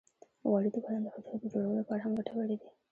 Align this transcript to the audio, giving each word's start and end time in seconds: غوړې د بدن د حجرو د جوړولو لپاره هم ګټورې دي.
غوړې 0.49 0.69
د 0.73 0.77
بدن 0.83 1.01
د 1.03 1.07
حجرو 1.13 1.39
د 1.41 1.45
جوړولو 1.53 1.79
لپاره 1.81 2.01
هم 2.03 2.13
ګټورې 2.19 2.55
دي. 2.61 2.67